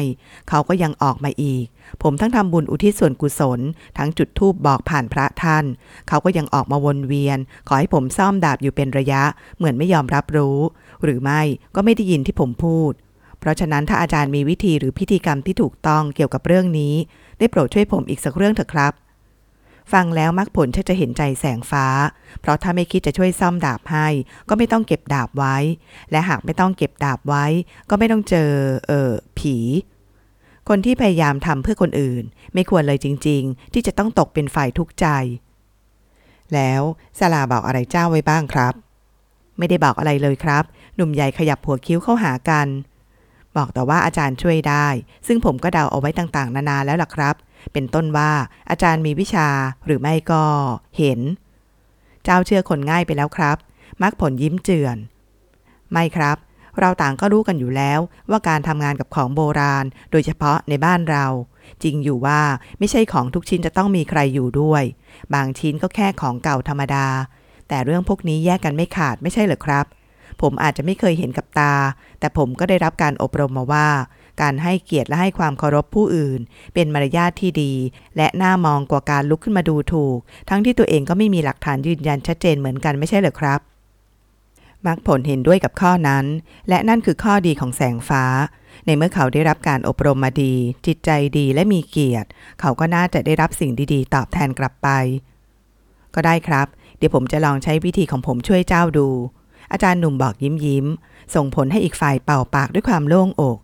[0.50, 1.66] เขาก็ยังออกมาอีก
[2.04, 3.60] ผมทั้งทำบุญอุทิศส่วนกุศล
[3.98, 5.66] ทั้งจุดธูปบอกผ่านพระท่าน
[6.08, 9.24] เขาก็ยังออกมาวนเวียน ขอให้ผมซ่อมดาบอยู่เป็นระยะ
[9.58, 10.58] เหมือนไม่ยอมรับรู้
[11.04, 11.42] หรือไม่
[11.76, 12.92] ก็ไม่ได้ยินที่ผมพูด
[13.40, 16.94] เพราะฉะนั้นถ้าอาจารย์มีวิธีหรือพิธีกรรมที่ถูกต้องเกี่ยวกับเรื่องนี้
[17.40, 18.94] ได้โปรดช่วยผมอีกสักเรื่องเถอะครับ
[19.94, 21.86] ฟังแล้วมักผลชักจะเห็นใจแสงฟ้า
[22.42, 24.08] เพราะถ้าไม่คิดจะช่วยซ่อมดาบให้
[24.50, 25.58] ก็ไม่ต้องเก็บดาบไว้
[26.12, 27.46] และหากไม่ต้องเก็บดาบไว้
[27.90, 28.52] ก็ไม่ต้องเจอ
[28.88, 29.58] เออผี
[30.70, 35.08] คนที่พยายามทำเพื่อคนอื่น ไม่ควรเลยจริง ๆ ที่จะต้องตกเป็นฝ่ายทุกข์ใจ
[36.54, 36.82] แล้ว
[37.20, 38.74] สลาบอกอะไรเจ้าไว้บ้างครับ
[39.58, 40.64] ไม่ได้บอกอะไรเลยครับ
[40.96, 42.68] หนุ่มใหญ่ขยับหัวคิ้วเข้าหากัน
[43.58, 44.88] บอกแต่ว่าอาจารย์ช่วยได้
[45.28, 48.32] ซึ่งผมก็เดาเอาไว้ต่างๆ นานาแล้วล่ะครับเเป็นต้นว่า
[48.70, 49.48] อาจารย์มีวิชา
[49.86, 50.44] หรือไม่ก็
[50.98, 51.20] เห็น
[52.24, 53.58] เจ้าเชื่อคนง่ายไปแล้วครับ
[54.02, 54.98] มักผลยิ้มเจือน
[55.92, 56.38] ไม่ครับ
[56.80, 58.00] เราต่างก็รู้กันอยู่แล้ว
[58.30, 61.26] ว่าการทำงานกับของโบราณ โดยเฉพาะในบ้านเรา
[61.84, 62.42] จริงอยู่ว่า
[62.80, 64.84] ไม่ใช่ของทุกชิ้นจะต้องมีใครอยู่ด้วย
[65.34, 67.08] บางชิ้นก็แค่ของเก่าธรรมดา
[67.68, 69.86] แต่เรื่องพวกนี้แยกกันไม่ขาดไม่ใช่เหรอครับ
[70.42, 71.74] ผมอาจจะไม่เคยเห็นกับตา
[72.20, 73.88] แต่ผมก็ได้รับการอบรมมาว่า
[74.42, 76.40] การให้เกียรติและให้ความเคารพผู้อื่น
[76.74, 77.74] เป็นมารยาทที่ดี
[78.18, 80.20] และน่ามองกว่าการลุกขึ้นมาดูถูก
[80.50, 83.60] ทั้งที่ตัวเองก็ไม่มีหลักฐานยืนยันชัดเจนเหมือนกันไม่ใช่เหรอครับ
[84.88, 86.26] มักผลเห็นด้วยกับข้อนั้น
[86.70, 88.24] และนั่นคือข้อดีของแสงฟ้า
[88.86, 90.54] ในเมื่อเขาได้รับการอบรมมาดี
[90.86, 92.30] จิตใจดีและมีเกียรติ
[92.60, 94.90] เขาก็น่าจะได้รับสิ่งดีๆ ตอบแทนกลับไป
[96.16, 96.68] ก็ได้ครับ
[96.98, 99.08] เดี๋ยวผมจะลองใช้วิธีของผมช่วยเจ้าดู
[99.72, 100.86] อาจารย์หนุ่มบอกยิ้มยิ้ม
[101.36, 103.58] ส่งผลให้อีกฝ่ายเป่าปากด้วยความโล่งอก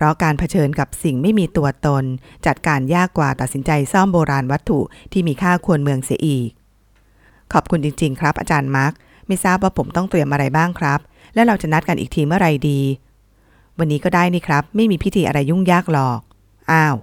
[0.00, 2.04] เพราะการเผชิญกับสิ่งไม่มีตัวตน
[2.46, 4.80] จัดการยากกว่าตัดสินใจซ่อมโบราณวัตถุ
[5.12, 6.50] ที่มีค่าควรเมืองเสียอีก
[7.52, 8.92] ขอบคุณจริง ๆ ครับ อาจารย์มาร์ค
[9.26, 11.00] ไม่ทราบว่าผมต้องเตรียมอะไรบ้างครับ
[11.34, 12.80] และเราจะนัดกันอีกทีเมื่อไรดี
[13.78, 16.20] วันนี้ก็ได้นี่ครับ ไม่มีพิธีอะไรยุ่งยากหรอก
[16.72, 16.96] อ้าว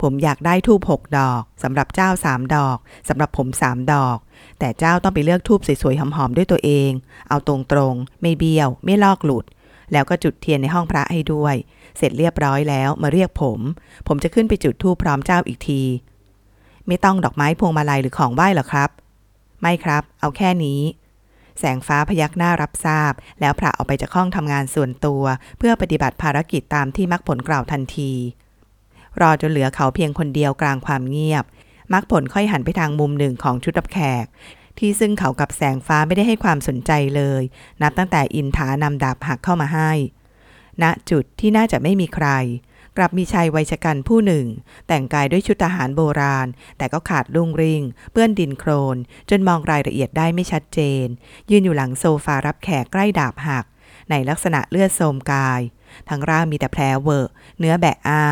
[0.00, 2.76] ผมอยากได้ทูบหกดอกสำหรับเจ้าสามดอก
[3.08, 4.18] สำหรับผมสามดอก
[4.58, 6.90] แต่เจ้าต้องไปเลือกทูบสวยๆหอมๆด้วยตัวเอง
[7.28, 7.54] เอาตร
[7.92, 9.44] งๆ ไม่เบี้ยว ไม่ลอกหลุด
[9.92, 11.54] แล้วก็จุดเทียนในห้องพระให้ด้วย
[11.98, 13.60] เสร็จเรียบร้อยแล้วมาเรียกผม
[14.08, 15.82] ผมจะขึ้นไปจุดทูบพร้อมเจ้าอีกที
[16.86, 18.90] ไม่ต้องดอกไม้พวงมาลัยหรือของไหว้หรอครับ
[19.60, 20.80] ไม่ครับ เอาแค่นี้
[21.58, 25.22] แสงฟ้าพยักหน้ารับทราบ แล้วพระออกไปจากห้องทำงานส่วนตัว
[25.58, 28.12] เพื่อปฏิบัติภารกิจตามที่มักผลกล่าวทันที
[29.20, 31.44] รอจนเหลือเขาเพียงคนเดียวกลางความเงียบ
[31.92, 34.26] มักผลค่อยหันไปทางมุมหนึ่งของชุดรับแขก
[34.78, 37.42] ที่ซึ่งเขากับแสงฟ้าไม่ได้ให้ความสนใจเลย
[37.82, 39.90] นับตั้งแต่อินทานำดาบหักเข้ามาให้
[40.82, 42.28] ณจุดที่น่าจะไม่มีใคร
[42.96, 44.46] กลับมีชายวัยชกันผู้หนึ่ง
[44.86, 46.46] แต่งกายด้วยชุดทหารโบราณ
[46.78, 48.96] แต่ก็ขาดรุงริง เปื้อนดินโครน
[49.30, 51.06] จนมองรายละเอียดได้ไม่ชัดเจน
[51.50, 53.64] ยืนอยู่หลังโซฟารับแขกใกล้ดาบหัก
[54.10, 55.60] ในลักษณะเลือดโสมกาย
[56.08, 58.24] ทั้งร่างมีแต่แผลเวอะเนื้อแบะอ้า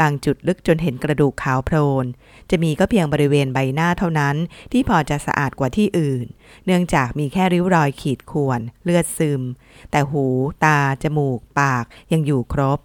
[0.00, 2.04] บางจุดลึกจนเห็นกระดูกขาวโพลน
[2.50, 4.36] จะมีก็เพียงบริเวณใบหน้าเท่านั้น
[4.72, 6.26] ที่พอจะสะอาดกว่าที่อื่น
[6.66, 9.42] เนื่องจากมีแค่ริ้วรอยขีดข่วน เลือดซึม
[9.90, 10.24] แต่หู
[10.64, 12.80] ตา จมูก ปากยังอยู่ครบ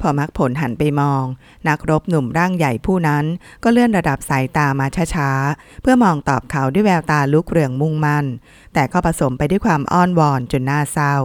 [0.00, 1.24] พอมักผลหันไปมอง
[1.68, 3.24] นักรบหนุ่มร่างใหญ่ผู้นั้น
[3.62, 8.26] ก็เลื่อนระดับสายตามาช้าๆ เพื่อมองตอบเขาด้วยแววตาลุกเรืองมุ่งมั่น
[8.74, 11.16] แต่ก็ผสมไปด้วยความอ้อนวอนจนน่าเศร้า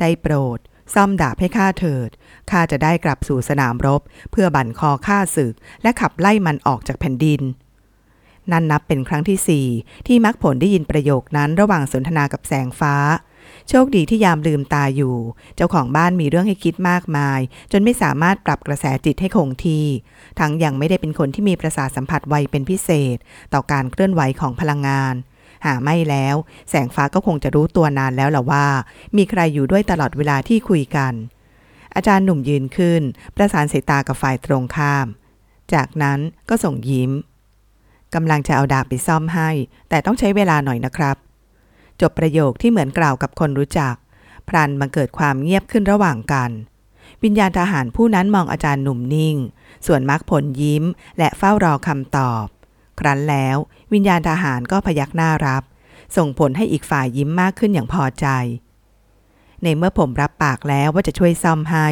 [0.00, 0.58] ได้โปรด
[0.94, 2.10] ซ่อมดาบให้ข้าเถิด
[2.50, 4.00] ข้าจะได้กลับสู่สนามรบ
[4.30, 7.42] เพื่อบั่นคอข้าศึก และขับไล่มันออกจากแผ่นดิน
[8.52, 9.66] นั่นนับเป็นครั้งที่สี่
[10.06, 12.94] ที่มักผลได้ยินประโยคนั้นระหว่างสนทนากับแสงฟ้า
[13.68, 15.16] โชคดีที่ยามลืมตาอยู่
[15.56, 17.40] เจ้าของบ้านมีเรื่องให้คิดมากมาย
[17.72, 19.86] จนไม่สามารถปรับกระแสจิตให้คงที่
[20.38, 23.16] ทั้งยังไม่ได้เป็นคนที่มีประสาทสัมผัสไวเป็นพิเศษ
[23.54, 25.14] ต่อการเคลื่อนไหวของพลังงาน
[25.64, 26.36] หาไม่แล้ว
[26.70, 28.66] แสงฟ้าก็คงจะรู้ตัวนานแล้วล่ะว่า
[29.16, 31.12] มีใครอยู่ด้วยตลอดเวลาที่คุยกัน
[31.94, 33.02] อาจารย์หนุ่มยืนขึ้น
[33.36, 35.06] ประสานสายตากับฝ่ายตรงข้าม
[35.74, 37.10] จากนั้นก็ส่งยิ้ม
[38.14, 39.50] กำลังจะเอาดาบไปซ่อมให้
[39.88, 41.16] แต่ต้องใช้เวลาหน่อยนะครับ
[42.00, 43.94] จบประโยคที่เหมือนกล่าวกับคนรู้จัก
[44.48, 46.50] พรันบังเกิดความเงียบขึ้นระหว่างกัน
[47.22, 49.36] วิญญาณทหารผู้นั้นมองอาจารย์หนุ่มนิ่ง
[49.86, 50.84] ส่วนมักผลยิ้ม
[51.18, 52.46] และเฝ้ารอคำตอบ
[53.00, 53.56] ครั้นแล้ว
[53.92, 55.62] วิญญาณทหารก็พยักหน้ารับ
[56.16, 58.26] ส่งผลให้อีกฝ่ายยิ้มมากขึ้นอย่างพอใจ
[59.64, 61.88] ในเมื่อผมรับปากแล้วว่าจะช่วยซ่อมให้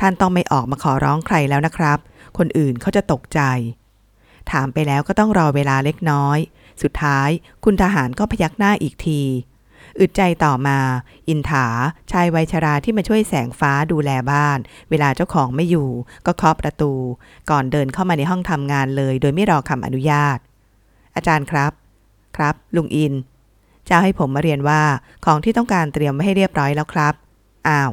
[0.00, 1.98] ท่านต้องไม่ออกมาขอร้องใครแล้วนะครับ
[2.38, 3.40] คนอื่นเขาจะตกใจ
[4.50, 6.38] ถามไปแล้วก็ต้องรอเวลาเล็กน้อย
[6.82, 7.28] สุดท้าย
[7.64, 9.22] คุณทหารก็พยักหน้าอีกที
[10.00, 10.78] อึดใจต่อมา
[11.28, 11.66] อินถา
[12.10, 14.58] ชายวัยชราที่มาช่วยแสงฟ้าดูแลบ้าน
[14.90, 15.90] เวลาเจ้าของไม่อยู่
[16.26, 16.92] ก็เคาะประตู
[17.50, 20.38] ก่อนเดินเข้ามาในห้องทำงานเลย โดยไม่รอคำอนุญาต
[21.16, 21.72] อาจารย์ครับ
[22.36, 23.12] ครับ ลุงอิน
[23.88, 24.82] เจ้าให้ผมมาเรียนว่า
[25.24, 27.14] ของที่ต้องการเตรียมไว้ให้เรียบร้อยแล้วครับ
[27.68, 27.92] อ้าว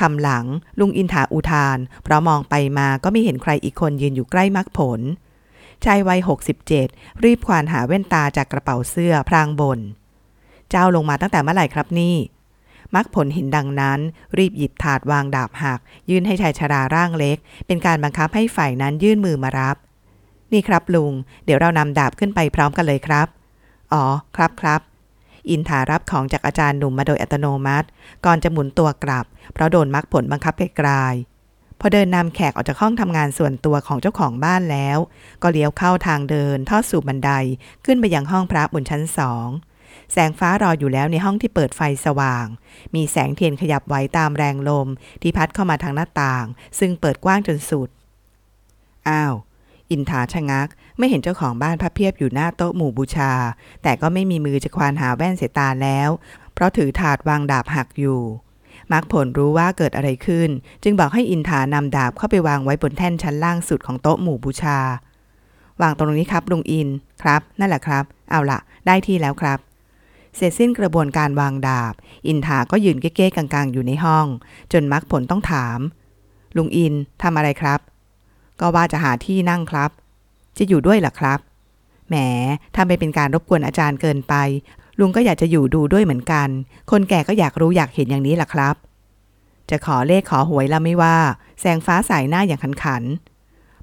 [0.00, 0.44] คำหลัง
[0.80, 5.00] ลุงอินถาอุทาน เพราะมองไปมาก็ไม่เห็นใครอีกคนยืนอยู่ใกล้มรคผล
[5.84, 6.20] ชายวัย
[6.72, 9.78] 67 รีบควานหาแว่นตาจากกระเป๋าเสื้อพรางบน
[10.70, 12.16] เจ้าลงมาตั้งแต่เมื่อไหร่ครับนี่
[12.94, 13.98] มักผลเห็นดังนั้น
[14.38, 19.76] รีบหยิบถาดวางดาบหัก ยื่นให้ชายชราร่างเล็ก เป็นการบังคับให้ฝ่ายนั้นยื่นมือมารับ
[20.52, 21.12] นี่ครับลุง
[21.44, 23.26] เดี๋ยวเรานำดาบขึ้นไปพร้อมกันเลยครับ
[23.92, 24.04] อ๋อ
[24.36, 24.80] ครับครับ
[25.50, 27.86] อินถารับของจากอาจารย์หนุ่มมาโดยอัตโนมัติ
[28.24, 34.98] ก่อนจะหมุนตัวกลับ เพราะโดนมักผลบังคับไกลๆพอเดินนำแขกออกจากห้องทำงานส่วนตัวของเจ้าของบ้านแล้ว
[35.42, 37.30] ก็เลี้ยวเข้าทางเดิน ทอดสู่บันได
[37.84, 39.48] ขึ้นไปยังห้องพระบนชั้นสอง
[40.12, 42.46] แสงฟ้ารออยู่แล้วในห้องที่เปิดไฟสว่าง
[42.94, 44.88] มีแสงเทียนขยับไหวตามแรงลม
[45.22, 46.44] ที่พัดเข้ามาทางหน้าต่าง
[46.78, 47.88] ซึ่งเปิดกว้างจนสุด
[49.08, 49.34] อ้าว
[49.90, 53.32] อินทาชะงัก ไม่เห็นเจ้าของบ้านพับเพียบอยู่หน้าโต๊ะหมู่บูชา
[53.82, 56.08] แต่ก็ไม่มีมือจะควานหาแว่นเสยตาแล้ว
[56.54, 58.22] เพราะถือถาดวางดาบหักอยู่
[58.92, 60.48] มักผลรู้ว่าเกิดอะไรขึ้น
[60.82, 64.78] จึงบอกให้อินทานำดาบเข้าไปวางไว้บนแท่นชั้นล่างสุดของโต๊ะหมู่บูชา
[65.80, 66.88] วางตรงนี้ครับลุงอิน
[67.22, 69.58] ครับ นั่นแหละครับ เอาละได้ที่แล้วครับ
[70.36, 71.94] เสร็จสิ้นกระบวนการวางดาบ
[72.26, 74.26] อินทาก็ยืนเก้ๆกลางๆ อยู่ในห้อง
[74.72, 75.78] จนมักผลต้องถาม
[76.56, 77.80] ลุงอินทำอะไรครับ
[78.60, 79.90] ก็ว่าจะหาที่นั่งครับ
[80.58, 81.38] จะอยู่ด้วยหรอครับ
[82.08, 82.14] แหม
[82.74, 84.34] ทำไปเป็นการรบกวนอาจารย์เกินไป
[84.98, 86.48] ลุงก็อยากจะอยู่ดูด้วยเหมือนกัน
[86.90, 88.74] คนแก่ก็อยากรู้อยากเห็นอย่างนี้ล่ะครับ
[89.70, 91.16] จะขอเลขขอหวยละไม่ว่า
[91.60, 93.02] แสงฟ้าใสหน้าอย่างขันขัน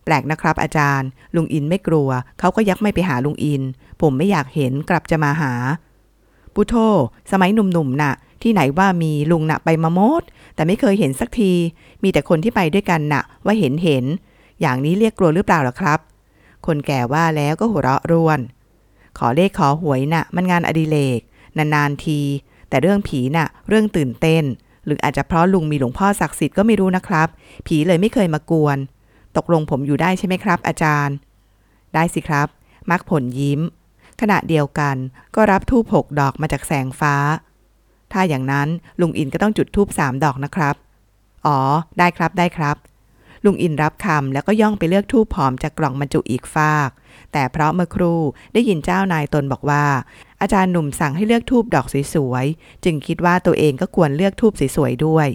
[0.04, 3.62] แปลกนะครับ อาจารย์ ลุงอินไม่กลัว เขาก็ยักไม่ไปหาลุงอิน
[4.02, 5.54] ผมไม่อยากเห็นกลับจะมาหา
[6.54, 6.76] ปุโท
[7.32, 10.24] สมัยหนุ่มๆน่ะ ที่ไหนว่ามีลุงน่ะไปมาโมด
[10.56, 11.54] แต่ไม่เคยเห็นสักที
[12.04, 14.06] มีแต่คนที่ไปด้วยกันน่ะ ว่าเห็นเห็น
[14.62, 16.00] อย่างนี้เรียกกลัวหรือเปล่าล่ะครับ
[16.66, 18.40] คนแก่ว่าแล้วก็หัวเราะร่วน
[19.18, 21.20] ขอเลขขอหวยน่ะ มันงานอดิเรก
[21.58, 22.20] นานๆที
[22.70, 24.44] แต่เรื่องผีน่ะ เรื่องตื่นเต้น
[24.86, 27.28] หรืออาจจะเพราะลุงมีหลวงพ่อศักดิ์สิทธิ์ก็ไม่รู้นะครับ
[27.68, 28.78] ผีเลยไม่เคยมากวน
[29.38, 31.16] ตกลงผมอยู่ได้ใช่ไหมครับ อาจารย์
[31.94, 32.48] ได้สิครับ
[32.92, 33.60] มักผลยิ้ม
[34.22, 34.96] ขณะเดียวกัน
[35.36, 37.16] ก็รับทูบหกดอกมาจากแสงฟ้า
[38.12, 38.68] ถ้าอย่างนั้น
[39.02, 40.76] ลุงอินก็ต้องจุดทูบสามดอกนะครับ
[41.46, 41.60] อ๋อ
[42.00, 42.76] ได้ครับได้ครับ
[43.46, 46.90] ลุงอินรับคำแล้วก็ย่องไปเลือกทูบผอมจากกล่องบรรจุอีกฟาก
[47.32, 48.22] แต่เพราะเมื่อครู่
[48.54, 49.86] ได้ยินเจ้านายตนบอกว่า
[50.42, 55.28] อาจารย์หนุ่มสั่งให้เลือกทูบดอกสวยๆ จึงคิดว่าตัวเองก็ควรเลือกทูบสวยๆด้วย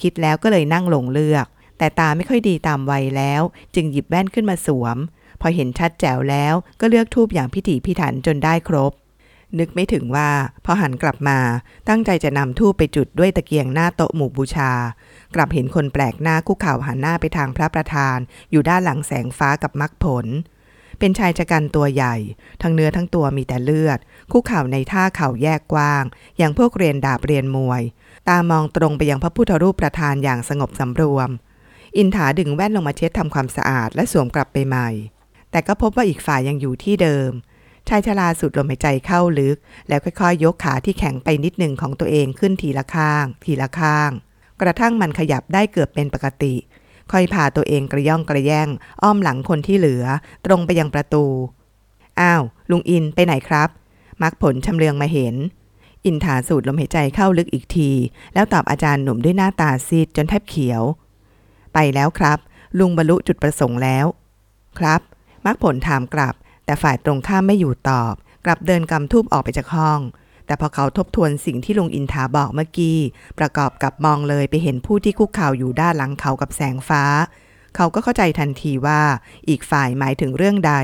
[0.00, 1.46] คิดแล้วก็เลยนั่งลงเลือก
[1.78, 3.42] แต่ตาไม่ค่อยดีตามวัยแล้ว
[3.74, 4.96] จึงหยิบแว่นขึ้นมาสวม
[5.40, 8.92] พอเห็นชัดแจ๋วแล้วก็เลือกทูบอย่างพิถีพิถันจนได้ครบ
[9.58, 10.30] นึกไม่ถึงว่า
[10.64, 11.38] พอหันกลับมา
[11.88, 14.72] ตั้งใจจะนำทูบไปจุดด้วยตะเกียงหน้าโต๊ะหมู่บูชา
[15.34, 18.18] กลับเห็นคนแปลกหน้าคุกเข่าหันหน้าไปทางพระประธาน
[18.50, 20.26] อยู่ด้านหลังแสงฟ้ากับมรรคผล
[20.98, 22.16] เป็นชายชะกันตัวใหญ่
[22.62, 23.98] ทั้งเนื้อทั้งตัวมีแต่เลือด
[24.32, 26.04] คุกเข่าในท่าเข่าแยกกว้าง
[26.38, 27.82] อย่างพวกเรียนดาบเรียนมวย
[28.28, 31.30] ตามองตรงไปยังพระพุทธรูปประธานอย่างสงบสำรวม
[31.96, 34.88] อินถาดึงแว่นลงมาเช็ดทำความสะอาดและสวมกลับไปใหม่
[35.50, 37.30] แต่ก็พบว่าอีกฝ่ายยังอยู่ที่เดิม
[37.88, 39.56] ชายชราสูดลมหายใจเข้าลึก
[39.88, 44.10] แล้วค่อยๆ ยกขาที่แข็งไปนิดหนึ่งของตัวเองขึ้นทีละข้าง ทีละข้าง
[44.60, 46.54] กระทั่งมันขยับได้เกือบเป็นปกติ
[47.12, 48.68] ค่อยพาตัวเองกระย่องกระแยง
[49.02, 50.04] อ้อมหลังคนที่เหลือ
[50.46, 51.24] ตรงไปยังประตู
[52.20, 53.68] อ้าว ลุงอินไปไหนครับ
[54.22, 55.34] มักผลชำเลืองมาเห็น
[56.04, 57.90] อินถาสูดลมหายใจเข้าลึกอีกที
[58.34, 60.82] แล้วตอบอาจารย์หนุ่มด้วยหน้าตาซีดจนแทบเขียว
[61.74, 62.38] ไปแล้วครับ
[62.78, 64.06] ลุงบรรลุจุดประสงค์แล้ว
[64.78, 65.00] ครับ
[65.46, 70.00] มักผลถามกลับ แต่ฝ่ายตรงข้ามไม่อยู่ตอบ กลับเดินกำทูบออกไปจากห้อง
[70.46, 72.98] แต่พอเขาทบทวนสิ่งที่ลุงอินทาบอกเมื่อกี้
[73.38, 77.04] ประกอบกับมองเลยไปเห็นผู้ที่คุกเข่าอยู่ด้านหลังเขากับแสงฟ้า
[77.76, 79.00] เขาก็เข้าใจทันทีว่า
[79.48, 80.74] อีกฝ่ายหมายถึงเรื่องใด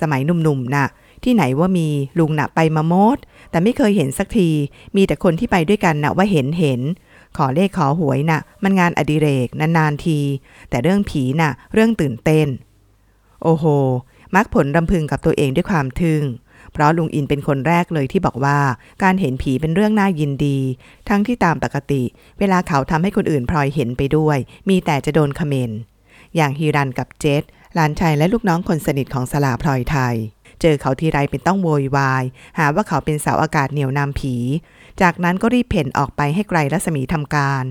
[0.00, 0.86] สมัยหนุ่มๆน่ะ
[1.24, 3.18] ที่ไหนว่ามีลุงน่ะไปมาโมด
[3.50, 4.50] แต่ไม่เคยเห็นสักที
[4.96, 6.80] มีแต่คนที่ไปด้วยกันน่ะว่าเห็นเห็น
[7.36, 10.18] ขอเลขขอหวยน่ะ มันงานอดิเรกนานๆที
[10.70, 12.48] แต่เรื่องผีน่ะ เรื่องตื่นเต้น
[13.42, 13.64] โอ้โห
[14.34, 16.22] มักผลรำพึงกับตัวเองด้วยความทึ่ง
[16.72, 18.58] เพราะลุงอินเป็นคนแรกเลยที่บอกว่า
[19.02, 20.58] การเห็นผีเป็นเรื่องน่ายินดี
[21.08, 22.02] ทั้งที่ตามปกติ
[22.38, 25.80] เวลาเขาทำให้คนอื่นพลอยเห็นไปด้วย มีแต่จะโดนคอมเมนต์
[26.36, 27.42] อย่างฮีรันกับเจษ
[27.74, 30.14] หลานชายและลูกน้องคนสนิทของสลาพลอยไทย
[30.60, 32.24] เจอเขาทีไรเป็นต้องโวยวาย
[32.58, 34.34] หาว่าเขาเป็นเสาอากาศเหนียวนำผี
[35.00, 37.64] จากนั้นก็รีบเพ่นออกไปให้ไกลรัศมีทำการ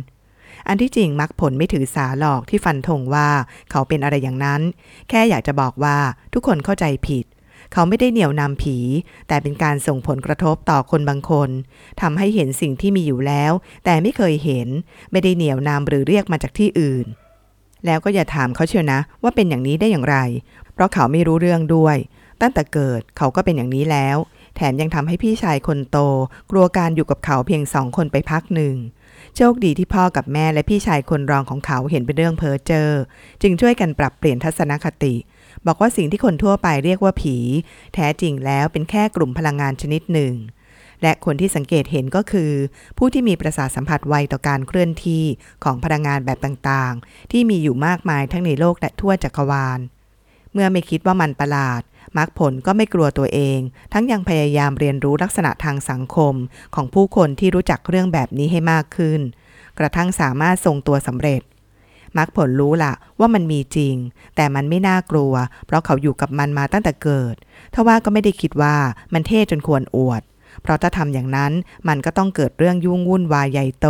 [0.67, 3.29] อันที่จริงมักผลไม่ถือสาหลอกที่ฟันธงว่า
[3.71, 4.61] เขาเป็นอะไรอย่างนั้น
[5.09, 5.97] แค่อยากจะบอกว่า
[6.33, 7.25] ทุกคนเข้าใจผิด
[7.73, 8.77] เขาไม่ได้เหนี่ยวนำผี
[9.27, 11.49] แต่เป็นการส่งผลกระทบต่อคนบางคน
[12.01, 13.51] ทำให้เห็นสิ่งที่มีอยู่แล้ว
[13.85, 14.67] แต่ไม่เคยเห็น
[15.11, 17.05] ไม่ได้เหนี่ยวนำหรือเรียกมาจากที่อื่น
[17.85, 20.17] แล้วก็อย่าถามเขาเชียวนะ ว่าเป็นอย่างนี้ได้อย่างไร
[20.73, 21.97] เพราะเขาไม่รู้เรื่องด้วย
[22.41, 24.17] ตั้งแต่เกิดเขาก็เป็นอย่างนี้แล้ว
[24.55, 25.97] แถมยังทำให้พี่ชายคนโต
[26.51, 28.75] กลัวการอยู่กับเขาเพียงสองคนไปพักหนึ่ง
[29.35, 32.89] โชคดีที่พ่อกับแม่และพี่ชายคนรองของเขาเห็นเป็นเรื่องเพ้อเจอ
[33.41, 35.15] จึงช่วยกันปรับเปลี่ยนทัศนคติ
[35.65, 37.37] บอกว่าสิ่งที่คนทั่วไปเรียกว่าผี
[37.93, 40.33] แท้จริงแล้วเป็นแค่กลุ่มพลังงานชนิดหนึ่ง
[41.01, 42.51] และคนที่สังเกตเห็นก็คือ
[42.97, 45.23] ผู้ที่มีประสาทสัมผัสไวต่อการเคลื่อนที่
[45.63, 49.79] ของพลังงานแบบต่างๆ ที่มีอยู่มากมายทั้งในโลกและทั่วจักรวาล
[50.53, 51.81] เมื่อไม่คิดว่ามันประหลาด
[52.17, 53.59] มักผลก็ไม่กลัวตัวเอง
[53.93, 56.33] ทั้งยังพยายามเรียนรู้ลักษณะทางสังคม
[56.75, 59.21] ของผู้คนที่รู้จักเรื่องแบบนี้ให้มากขึ้น
[59.79, 61.41] กระทั่งสามารถทรงตัวสำเร็จ
[62.17, 63.95] มักผลรู้ละว่ามันมีจริง
[64.35, 65.33] แต่มันไม่น่ากลัว
[65.65, 67.35] เพราะเขาอยู่กับมันมาตั้งแต่เกิด
[67.73, 68.75] ทว่าก็ไม่ได้คิดว่า
[69.13, 70.21] มันเท่จนควรอวด
[70.61, 71.51] เพราะถ้าทำอย่างนั้น
[71.87, 73.87] มันก็ต้องเกิดเรื่องยุ่งวุ่นวายใหญ่โต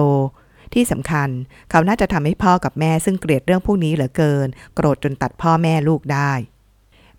[0.73, 1.29] ที่สำคัญ
[1.69, 6.31] เขาน่าจะทำให้พ่อกับแม่ซึ่งเกลียดเรื่องพวกนี้เหลือเกิน โกรธจนตัดพ่อแม่ลูกได้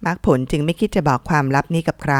[0.06, 2.16] มักผลจึงไม่คิดจะบอกความลับนี้กับใคร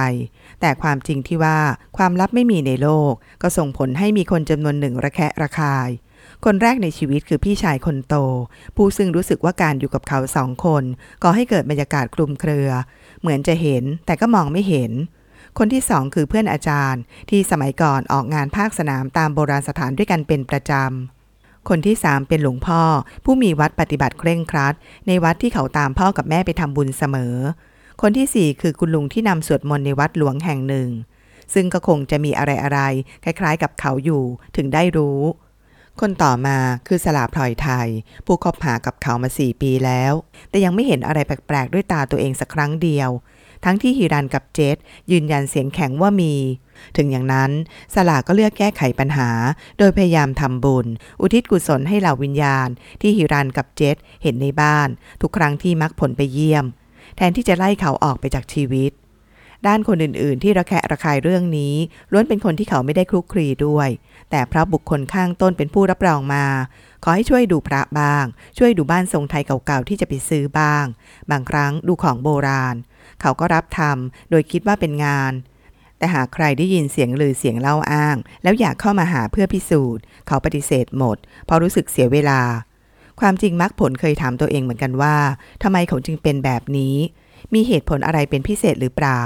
[0.60, 1.58] แต่ความจริงที่ว่า
[1.96, 5.88] ความลับไม่มีในโลก ก็ส่งผลให้มีคนจำนวนหนึ่งระแคะระคาย
[6.44, 8.14] คนแรกในชีวิตคือพี่ชายคนโต
[8.76, 10.84] ผู้ซึ่งรู้สึกว่าการอยู่กับเขาสองคน
[11.22, 12.70] ก่อให้เกิดบรรยากาศคลุมเครือ
[13.20, 14.92] เหมือนจะเห็นแต่ก็มองไม่เห็น
[15.58, 22.82] คนที่สองคือเพื่อนอาจารย์ ที่สมัยก่อนออกงานภาคสนามตามโบราณสถานด้วยกันเป็นประจำ คนที่สามเป็นหลวงพ่อ
[23.24, 24.74] ผู้มีวัดปฏิบัติเคร่งครัด
[25.06, 27.34] ในวัดที่เขาตามพ่อกับแม่ไปทำบุญเสมอ
[28.02, 30.88] คนที่สี่คือคุณลุงที่นำสวดมนต์ในวัดหลวงแห่งหนึ่ง
[31.54, 34.22] ซึ่งก็คงจะมีอะไรอะไรๆคล้ายๆ กับเขาอยู่
[34.56, 35.20] ถึงได้รู้
[36.00, 37.88] คนต่อมาคือสลาพลอยไทย
[38.26, 40.12] ผู้คบหากับเขามาสี่ปีแล้ว
[40.50, 43.10] แต่ยังไม่เห็นอะไรแปลกๆ ด้วยตาตัวเองสักครั้งเดียว
[43.64, 44.76] ทั้งที่ฮิรันกับเจษ
[45.10, 46.34] ยืนยันเสียงแข็งว่ามี
[46.96, 47.50] ถึงอย่างนั้น
[47.94, 49.30] สลาก็เลือกแก้ไขปัญหา
[49.78, 50.86] โดยพยายามทำบุญ
[51.20, 52.68] อุทิศกุศลให้เหล่าวิญญาณ
[53.00, 54.88] ที่ฮิรันกับเจษเห็นในบ้าน
[55.22, 56.64] ทุกครั้งที่มักผลไปเยี่ยม
[57.16, 58.92] แทนที่จะไล่เขาออกไปจากชีวิต
[59.66, 61.74] ด้านคนอื่นๆ ที่ระแคะระคายเรื่องนี้
[62.12, 63.88] ล้วนเป็นคนที่เขาไม่ได้คลุกคลีด้วย
[64.30, 66.46] แต่พระบุคคลข้างต้นเป็นผู้รับรองมา
[67.04, 68.24] ขอให้ช่วยดูพระบ้าง
[68.58, 70.84] ช่วยดูบ้านทรงไทยเก่าๆที่จะไปซื้อบ้าง
[71.30, 72.76] บางครั้งดูของโบราณ
[73.20, 75.32] เขาก็รับทำโดยคิดว่าเป็นงาน
[75.98, 82.40] แต่หากใครได้ยินเสียงลือเสียงเล่าอ้าง แล้วอยากเข้ามาหาเพื่อพิสูจน์ เขาปฏิเสธหมด เพราะรู้สึกเสียเวลา
[83.20, 85.16] ความจริงมักผลเคยถามตัวเองเหมือนกันว่า
[85.62, 86.96] ทำไมเขาจึงเป็นแบบนี้
[87.54, 89.22] มีเหตุผลอะไรเป็นพิเศษหรือเปล่า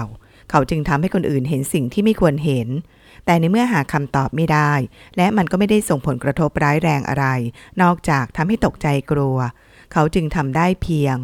[0.51, 2.69] เขาจึงทำให้คนอื่นเห็นสิ่งที่ไม่ควรเห็น
[3.25, 4.73] แต่ในเมื่อหาคำตอบไม่ได้
[5.17, 7.27] และมันก็ไม่ได้ส่งผลกระทบร้ายแรงอะไร
[7.83, 9.37] นอกจากทำให้ตกใจกลัว
[9.93, 11.17] เขาจึงทำได้เพียง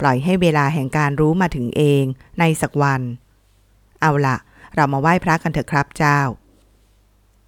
[0.00, 2.04] ปล่อยให้เวลาแห่งการรู้มาถึงเอง
[2.38, 3.02] ในสักวัน
[4.00, 4.36] เอาละ
[4.74, 6.20] เรามาไหว้พระกันเถอะครับเจ้า